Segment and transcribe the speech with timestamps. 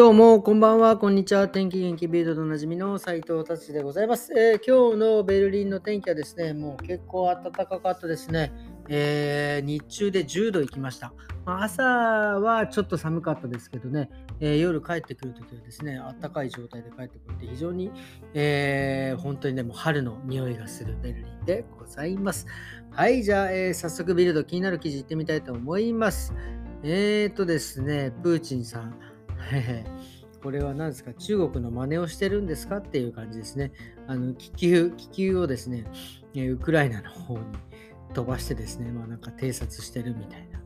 [0.00, 1.46] どうも、こんばんは、こんにちは。
[1.46, 8.50] 天気元気ビルドでおなじみの斉藤達でございます、えー、今日のベルリンの天気はですね、もう結構暖かかったですね。
[8.88, 11.12] えー、日中で10度いきました。
[11.44, 14.08] まあ、朝はちょっと寒かったですけどね、
[14.40, 17.92] えー、夜帰ってくるときはですね、暖かい状態で帰ってくるって非常に、
[18.32, 22.46] え、本当にね、もう春の匂いがするベルリンでございます。
[22.90, 26.32] はい、じゃあ、え早速ビルド気になる記事いってみたいと思います。
[26.82, 29.09] えーとですね、プーチンさん。
[30.42, 31.12] これは何ですか？
[31.12, 32.78] 中国の真似をしてるんですか？
[32.78, 33.72] っていう感じですね。
[34.06, 35.84] あの気球、気球をですね、
[36.34, 37.44] ウクライナの方に
[38.14, 40.60] 飛ばしてですね、まあなんか偵察してるみたいな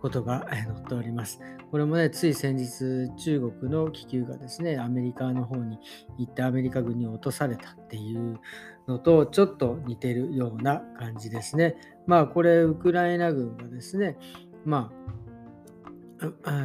[0.00, 1.40] ことが載っております。
[1.70, 5.78] これもね、つい先日、中国の気球がですね、アメリカの方に
[6.18, 8.40] 行ってアメリカ軍に落とされたっていう
[8.88, 11.76] のとちょっと似てるような感じですね。
[12.06, 14.16] まあこれ、ウクライナ軍がですね、
[14.64, 15.29] まあ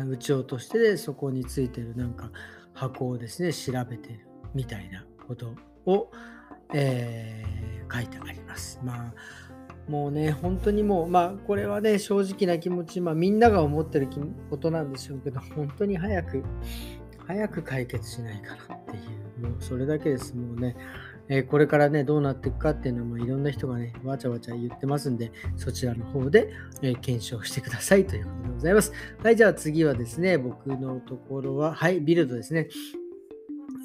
[0.09, 2.31] 撃ち落としてそこについてるなんか
[2.73, 6.11] 箱をですね調べてるみたいなことを、
[6.73, 8.79] えー、書いてあります。
[8.83, 9.13] まあ
[9.89, 14.09] もうね本当にもうまあこれはね正直な気持ちまあみんなが思ってる
[14.49, 16.43] ことなんでしょうけど本当に早く
[17.27, 18.99] 早く解決しないかなってい
[19.43, 20.75] うもうそれだけですもうね
[21.27, 26.49] えー、これからね、どうなっていくかっていうのもいろんな人がね、わちゃわちゃ言ってますんで、そちらの方で、
[26.81, 28.91] えー、検証してくださいということでございます。
[29.23, 32.67] はい、じゃあ次はですね、僕のところは、はい、ビルドですね。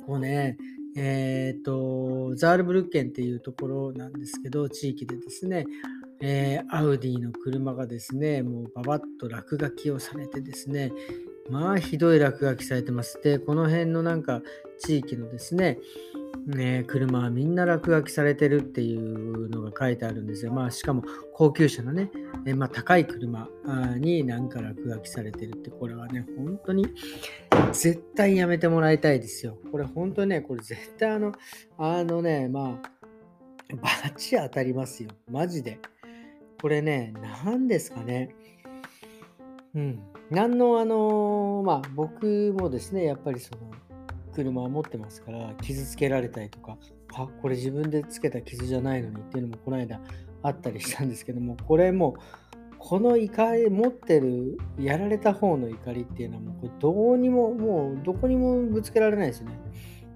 [0.07, 0.59] こうね、
[0.97, 5.67] えっ、と、ザールブルッケンっていうところなんですけど、地域でですね、
[6.21, 10.93] えー、アウディの車がですね、もうババッと落書きをされてですね、
[11.49, 13.21] まあひどい落書きされてます。
[13.23, 14.43] で、この辺のなんか
[14.79, 15.79] 地域のですね、
[16.47, 20.53] ね、車はみんな落書きされてるっていうのが書いてあるんですよ。
[20.53, 21.03] まあ、しかも
[21.35, 22.11] 高級車のね、
[22.47, 23.49] えまあ、高い車
[23.99, 26.87] になんか落書きされてるって、これはね、本当に
[27.73, 29.59] 絶対やめてもらいたいですよ。
[29.71, 31.33] これ本当にね、これ絶対あの、
[31.79, 33.01] あのね、まあ、
[33.77, 35.11] バチ当たりますよ。
[35.31, 35.79] マジで。
[36.61, 38.35] これね、何ですかね。
[39.75, 40.01] うん。
[40.31, 43.71] 何のあの、まあ僕もですね、やっぱりその、
[44.45, 46.79] 車を持ってますから傷つけられたりとか
[47.15, 50.01] あこれ自分でつけた傷じゃないのにっていうのもこの間
[50.43, 52.17] あったりしたんですけどもこれも
[52.79, 59.53] この怒り持ってるやられた方の怒りっていうのはもうこれどうにももうどこにもぶつけられないですね。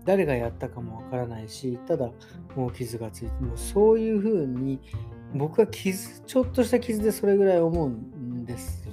[0.07, 2.11] 誰がやったかもわからないしただ
[2.57, 4.79] もう傷がついてもうそういうふうに
[5.35, 8.84] 僕は傷ちょっとした傷でそれぐらい思うんです。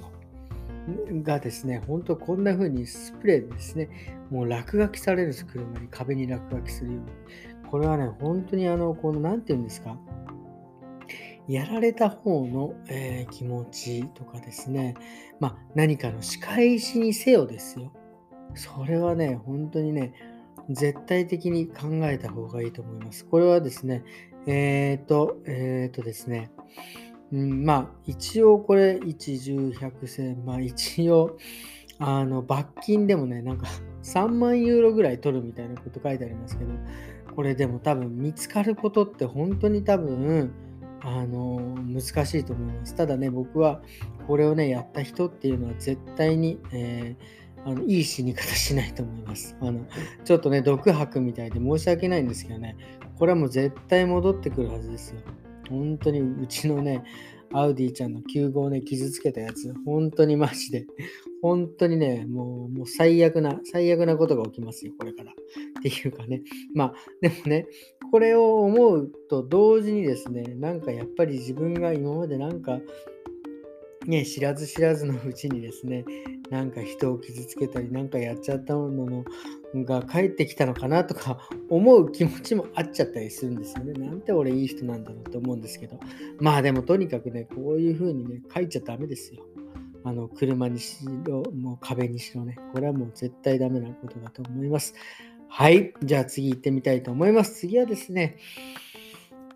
[1.22, 3.88] がですね、本当こんな風にスプレーでですね、
[4.30, 7.70] もう落書きされるんです、車に壁に落書きするように。
[7.70, 9.98] これはね、本当にあの、この、なんて言うんですか、
[11.48, 14.94] やられた方の、えー、気持ちとかですね、
[15.40, 17.92] まあ、何かの仕返しにせよですよ。
[18.54, 20.12] それはね、本当にね、
[20.70, 23.24] 絶対的に考えた方がいいと思います。
[23.24, 24.04] これはですね、
[24.46, 26.50] えっ、ー、と、えっ、ー、とですね、
[27.32, 31.38] うん、まあ、一応これ、1、10、100、まあ一応、
[31.98, 33.66] あの、罰金でもね、なんか
[34.02, 36.72] 3万ユーロぐらい取るみたいなこと書いてありますけど、
[37.34, 40.52] これでも多分見つかることって本当に多分、
[41.00, 42.94] あの、難しいと思います。
[42.94, 43.82] ただね、僕は
[44.26, 49.56] これをね、やった人っていうのは絶対に、えー、あのいい死に方しないと思います。
[49.60, 49.86] あの
[50.24, 52.76] ちょっとね、毒吐くみたいで申し訳ないんですけどね、
[53.18, 55.20] これはもう絶対戻ってくるはずですよ。
[55.68, 57.02] 本当にうちのね、
[57.54, 60.86] アウディちゃんの9号ね、傷つけたやつ、本当にマジで、
[61.42, 65.32] 本当にね、もうもう最悪な、最悪なことが起きますよ、これから。
[65.32, 65.34] っ
[65.82, 66.42] ていうかね、
[66.74, 67.66] まあ、でもね、
[68.10, 72.78] これを思うと同時にですね、なんかやっぱり自分が今までなんか、
[74.06, 76.04] ね、知らず知らずのうちにですね、
[76.50, 79.24] なんか人を傷つけたり、なんかやっちゃったものの
[79.74, 83.92] が帰ってきたのかなとか 思う気持ちもあっちゃったりするんですよね。
[83.94, 85.98] なんて俺いい人なんだろうと思うんですけど。
[86.38, 89.42] まあでもとにかくね、こういう風にね、書いちゃダメですよ。
[90.04, 92.56] あの、車にしろ、もう壁にしろね。
[92.72, 94.94] これはもう絶対ダメなことだと思います。
[95.48, 95.94] はい。
[96.02, 97.54] じゃあ次行ってみたいと思います。
[97.60, 98.36] 次はですね、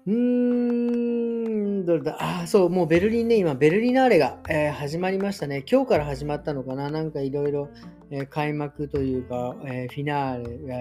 [0.06, 2.16] うーん、どれだ？
[2.20, 5.64] あ、そう、もうベルリンね、今、ベルリナーレが、えー、始まりましたね。
[5.70, 6.90] 今日から始まったのかな？
[6.90, 7.70] なんかいろいろ
[8.10, 10.76] え開幕というか、えー、フィナーレが、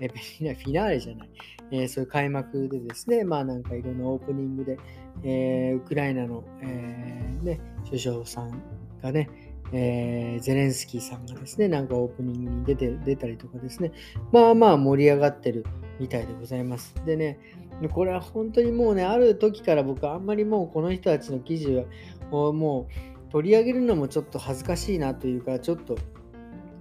[0.00, 1.30] えー、フィナーレじゃない、
[1.70, 4.78] えー、そういう開幕でですね、まあなんかいろんなオープニングで、
[5.22, 8.62] えー、ウクライナの、えーね、首相さん
[9.02, 9.28] がね、
[9.72, 13.92] えー、ゼレンスキーさんがですね、なんかオープニングに出て出たりとかですね、
[14.32, 15.64] まあまあ盛り上がってる
[15.98, 16.94] みたいでございます。
[17.04, 17.38] でね、
[17.92, 21.84] これは本当にもうね、ある時から僕あんまりもうこの人たちの記事
[22.30, 22.88] をも
[23.28, 25.96] う取り上げるのもちょっと恥ずかしいなというか、ちょっと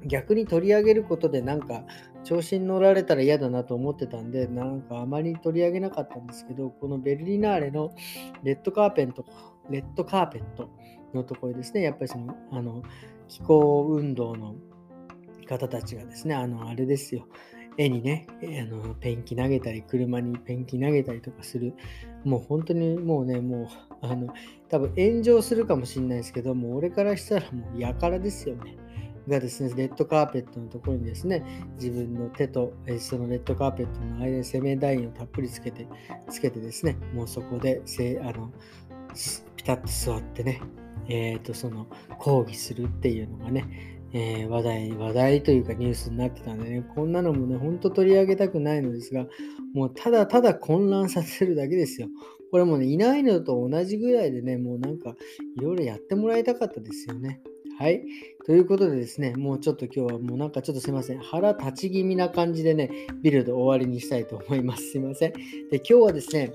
[0.05, 1.83] 逆に取り上げることでなんか
[2.23, 7.93] 調子に乗られたら嫌だなと思ってたんで、なんかあまり取り上げなかったんですけど、このベルリナーレの
[8.43, 9.25] レッドカーペント、
[9.69, 10.69] レッドカーペット
[11.13, 12.83] のところですね、やっぱりその、あの、
[13.27, 14.55] 気候運動の
[15.47, 17.27] 方たちがですね、あの、あれですよ、
[17.77, 21.73] 絵にね、あのペンキ投げたり、車にペンキ投げたりとかする、
[22.23, 23.67] もう本当にもうね、もう、
[24.01, 24.33] あの、
[24.69, 28.77] 多分炎上するかもしれないですけど、もう俺からしたらもうやからですよね。
[29.27, 31.43] がですね、レッドカーペットのところにですね、
[31.75, 35.87] 自分の手と、えそのレッドカーペットの間にセメダインをたっぷりつけて、
[36.29, 38.51] つけてですね、もうそこでせあの
[39.55, 40.61] ピタッと座ってね、
[41.07, 41.87] えっ、ー、と、その
[42.19, 49.25] 抗議するっていうのがね、えー、話題、話題というかニュースになってたんでね、こんなのもね、ほんと取り上げたくないのですが、
[49.73, 52.07] もうただただ混乱させるだけですよ。
[52.51, 55.15] これもね、いないのと同じぐらいでね、もうなんか
[55.57, 57.41] いろいろやってもらいたかったですよね。
[57.77, 58.03] はい。
[58.45, 61.19] ということでですね、もうちょっと今日はもうなんかちょっとすいません。
[61.19, 62.89] 腹立ち気味な感じでね、
[63.21, 64.91] ビルド終わりにしたいと思います。
[64.91, 65.33] すいません。
[65.69, 66.53] で、今日はですね、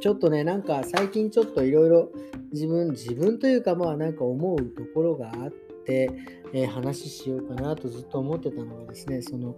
[0.00, 2.10] ちょっとね、なんか最近ちょっといろいろ
[2.52, 5.52] 自分、自分というかまあなんか思うところがあっ
[5.84, 6.10] て、
[6.56, 9.56] えー、話しようかなとずっと思ってたのがですね、その、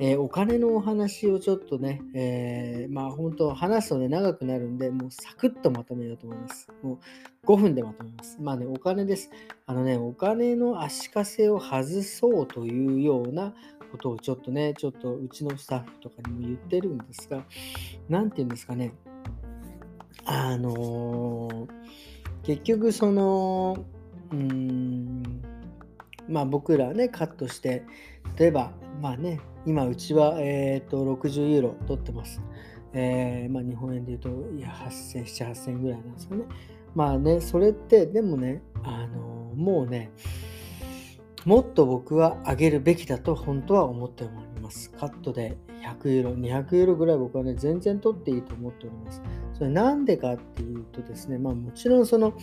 [0.00, 6.68] えー、お金のお話をちょっとね、えー、まあ本当話すとね、長くなるんで、もうサクッとまとめようと思います。
[6.84, 7.00] も
[7.44, 8.38] う5分でまとめます。
[8.40, 9.28] まあね、お金です。
[9.66, 13.52] あのね、お金の足かせを外そうというような
[13.90, 17.44] ことをちょっとね、ちょっとうちのスタッフとかにも言ってるんですが、
[18.08, 18.92] 何て言うんですかね、
[20.24, 21.68] あのー、
[22.44, 23.84] 結局その、
[24.30, 25.35] うーん、
[26.28, 27.84] まあ僕らね、カットして、
[28.38, 32.40] 例えば、まあね、今うちは、えー、と60ユーロ取ってます。
[32.92, 36.44] えー、まあ、日本円で言うと、いや、8000、7、8000円ぐらいなんですよね。
[36.94, 40.10] まあね、それって、でもね、あのもうね、
[41.44, 44.32] もっと僕は上げるべきだと本当は思っており
[44.62, 44.90] ます。
[44.92, 49.22] カットで100ユーロ、200ユーロぐらい僕はね、全然取っていいと思っております。
[49.56, 52.34] それなんでかっていうとですね、まあもちろんその、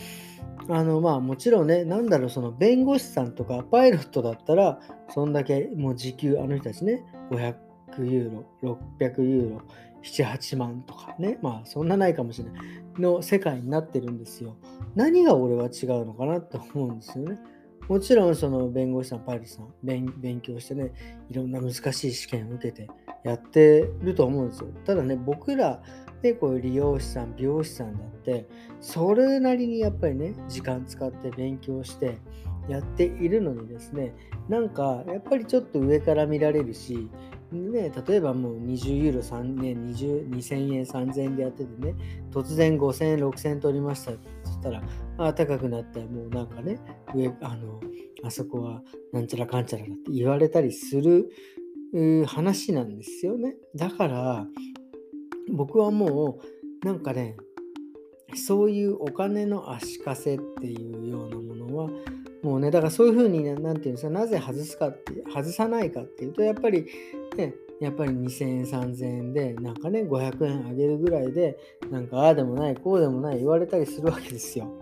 [0.69, 4.80] あのまあもちろんね、なんだろう、その弁護士さんとかパイロットだったら、
[5.10, 7.56] そんだけもう時給、あの人たちね、500
[8.00, 9.62] ユーロ、600ユーロ、
[10.04, 12.63] 7、8万とかね、まあそんなないかもしれない
[13.00, 14.56] の世界になってるんですよ。
[14.95, 17.38] 何が俺は違うのかなって思うんですよね。
[17.88, 20.94] もちろんその弁護士さん、パイロットさん勉、勉強してね、
[21.30, 22.89] いろんな難しい試験を受けて
[23.24, 24.68] やってると思うんですよ。
[24.86, 25.81] ただね、僕ら
[26.23, 28.47] でこう理容師さん美容師さんだって
[28.79, 32.17] それなりにやっぱりね時間使って勉強して
[32.67, 34.15] やっているのにですね
[34.47, 37.09] なんかやっぱりちょっと上から見られるし
[37.51, 41.93] ね、例えばもう20ユーロ3年2000円3000円でやっててね
[42.31, 44.13] 突然5000円6000円取りました。
[44.43, 44.81] そしたら
[45.19, 46.79] あ高くなってもうなんかね
[47.13, 47.79] 上あの
[48.23, 48.81] あそこは
[49.11, 51.29] なんちゃらかんちゃらだって言われたりする
[52.25, 53.55] 話なんですよね。
[53.75, 54.47] だから
[55.51, 56.40] 僕はも
[56.81, 57.38] うなんかね
[58.36, 61.90] そういうお金の足かせっていうようなものは
[62.44, 66.86] もうねだからそういうふうに何て言うんですかなぜ外すかって外さないかっていうとやっぱり
[67.38, 71.57] ねやっぱり2000円3000円でなんかね500円あげるぐらいで
[71.90, 74.80] なんかああでもないこうでもない言われたりするわけですよ。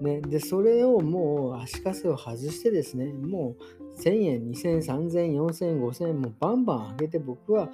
[0.00, 7.68] ね、でそれをもう足かせを外してですねもう1000円2000円3000円4000円5000円もうバンバン上げて僕は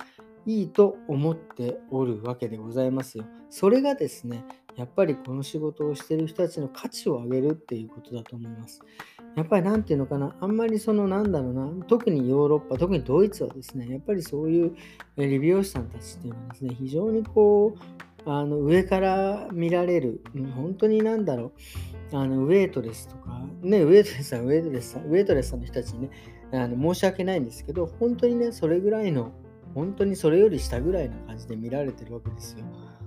[0.46, 3.24] いいと思っておるわけでございますよ。
[3.50, 4.44] それがですね、
[4.76, 8.80] やっぱりこの仕事をしてる人たちの価値を上げるっていうことだと思います。
[9.34, 14.76] やっぱり何て言うのかな、あんまりそのなんだろうな、特にヨーロッパ、特にドイツはですね、やっぱりそういう
[15.16, 17.74] 理美容師さんたちっていうのはですね、非常にこ
[18.26, 20.22] う、あの上から見られる、
[20.54, 21.52] 本当になんだろ
[22.12, 26.10] う、あのウェイトレスとか、ね、ウェイトレスさん、ウェイトレスさん、ウェイトレスさんの人たちにね、
[26.52, 29.32] あの申し訳ないんですけど、本当にね、それぐらいの
[29.76, 32.64] 本当にそれより下ぐらいな感じで見られてるわけですよ。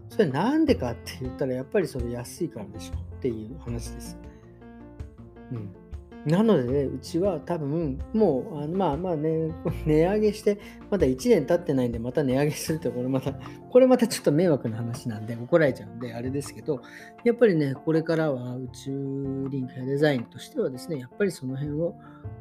[0.08, 4.20] それなんでかって言ったらやっぱりそれ安いからでしょっていう話です。
[5.52, 5.76] うん。
[6.26, 9.54] なので、ね、うちは多分、もう、あまあまあね、
[9.86, 10.60] 値上げして、
[10.90, 13.34] まだ1年経ってないんで、また値上げすると、これまた、
[13.70, 16.82] これまたちょっと迷惑な話なんで、怒られちゃうんで、あれですけど、
[17.24, 21.96] やっぱりね、これからは宇宙リンクやデザインとしてはですね、やっぱりその辺を、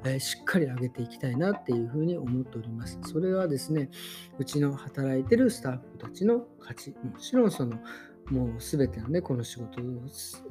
[0.04, 2.98] えー、しっかり上げていきたいなっていうふうに思っております。
[3.02, 3.90] それはですね、
[4.38, 7.78] うちの働いてるスタッフたちの価値、もちろんその、
[8.30, 9.84] もう全てのね、この仕事を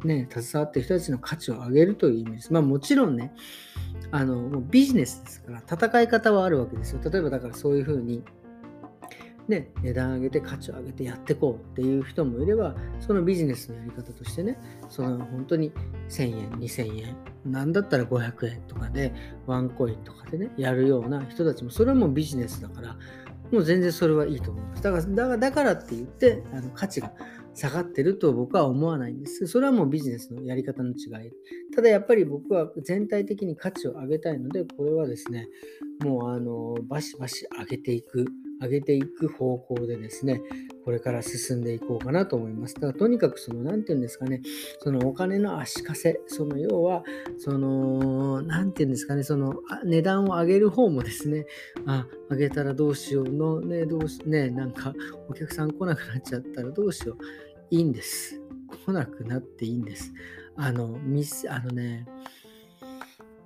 [0.04, 2.54] ね、携わってる人たちの価値を上げるという意味です。
[2.54, 3.34] まあもちろんね、
[4.12, 7.02] あの、もうビジネスですから、戦い方はあるわけですよ。
[7.04, 8.24] 例えばだからそういうふうに、
[9.48, 15.72] ね、値段上げて価値を上げてやっていこうっていう人もいれば、そのビジネスのやり方としてね、その本当に
[16.10, 17.16] 1000円、2000円、
[17.46, 19.14] なんだったら500円とかで、
[19.46, 22.98] ワンコインとかでね、やるような人たちも、それはもうビジネスだから、
[23.52, 24.84] もう全然それはいいと思います。
[24.84, 27.14] だから、だからだからって言って、あの価値が
[27.58, 29.48] 下がってると僕は思わないんです。
[29.48, 31.32] それはもうビジネスのやり方の違い。
[31.76, 35.48] ただやっぱり僕は全体的に価値を上げたいので、これはですね、
[36.04, 38.28] もうあのバシバシ上げていく
[38.62, 40.42] 上げていく方向でですね、
[40.84, 42.76] これから進んでいこうかなと思います。
[42.76, 44.42] だからとにかくその、何て言うんですかね、
[44.80, 47.04] そのお金の足かせ、その要は、
[47.38, 51.46] その、何て言うんですかね、その値段を上げる方もですね、
[51.86, 54.94] あ、上げたらどうしようの、ね、どうし、ね、なんか
[55.30, 57.47] お客さん来なくなっちゃったらどうしよう。
[57.70, 58.42] いいんです。
[58.86, 60.14] 来なくなっていいんです。
[60.56, 62.06] あの、ミス、あのね、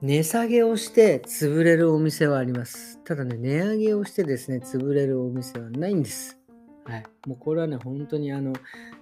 [0.02, 3.00] 値下げをして潰れるお店はあります。
[3.04, 6.40] ただね、値上げをしてですね、潰れるお店はないんです。
[6.86, 7.04] はい。
[7.28, 8.54] もうこれはね、本当にあの、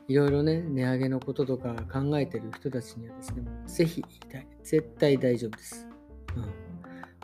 [0.08, 4.48] いろいろね、値上げのこととか考えてる人たちにはですね、ぜひ言いたい。
[4.64, 5.88] 絶対大丈夫です。
[6.36, 6.69] うん。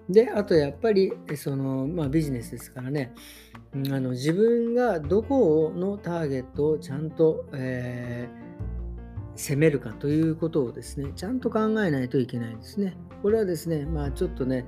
[0.09, 3.13] で、あとやっぱり、その、まあビジネスですからね、
[3.73, 8.45] あの自分がどこのターゲットをちゃんと、えー
[9.35, 12.97] 攻めるかということをですね、ちゃんと考えないといけないんですね。
[13.21, 14.65] これはですね、まあちょっとね、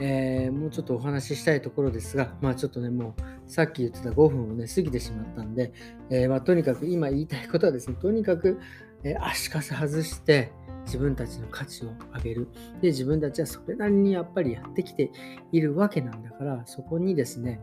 [0.00, 5.72] えー、もうちょっとお話ししたいところですが、まあちょっとね、もうさっき言ってた5分をね、過ぎてしまったんで、
[6.10, 8.58] えー、まあ、とにかく今言いたいことはですね、とにかく、
[9.04, 10.52] えー、足かせ外して
[10.88, 12.48] 自分たちの価値を上げる。
[12.80, 15.10] で、自分たちはそれなりにやっぱりやってきて
[15.52, 17.60] いるわけなんだから、そこにですね、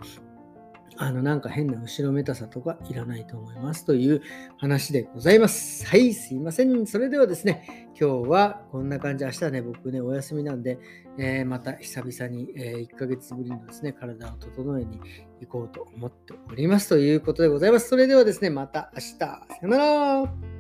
[0.97, 4.21] あの、なんか変な後ろめたさとかいらないと思いますという
[4.57, 5.85] 話でございます。
[5.85, 6.87] はい、すいません。
[6.87, 10.79] それではですね、今日はこんな感じ、明日はね、僕ね、お休みなんで、
[11.17, 15.01] えー、また久々に、えー、1ヶ月ぶりのですね、体を整えに
[15.41, 17.89] 行こうと思っておりますということでございます。
[17.89, 20.54] それではですね、また明日、さよなら